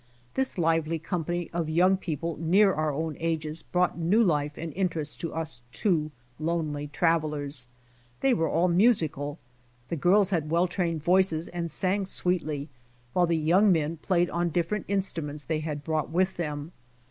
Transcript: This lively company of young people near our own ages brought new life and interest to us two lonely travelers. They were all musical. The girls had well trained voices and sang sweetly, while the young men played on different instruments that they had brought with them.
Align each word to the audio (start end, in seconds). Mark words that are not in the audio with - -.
This 0.33 0.57
lively 0.57 0.97
company 0.97 1.47
of 1.53 1.69
young 1.69 1.95
people 1.95 2.35
near 2.39 2.73
our 2.73 2.91
own 2.91 3.15
ages 3.19 3.61
brought 3.61 3.99
new 3.99 4.23
life 4.23 4.53
and 4.57 4.73
interest 4.73 5.19
to 5.19 5.31
us 5.31 5.61
two 5.71 6.09
lonely 6.39 6.87
travelers. 6.87 7.67
They 8.21 8.33
were 8.33 8.49
all 8.49 8.67
musical. 8.67 9.37
The 9.89 9.95
girls 9.95 10.31
had 10.31 10.49
well 10.49 10.65
trained 10.65 11.03
voices 11.03 11.49
and 11.49 11.69
sang 11.71 12.07
sweetly, 12.07 12.67
while 13.13 13.27
the 13.27 13.37
young 13.37 13.71
men 13.71 13.97
played 13.97 14.31
on 14.31 14.49
different 14.49 14.85
instruments 14.87 15.43
that 15.43 15.49
they 15.49 15.59
had 15.59 15.83
brought 15.83 16.09
with 16.09 16.35
them. 16.35 16.71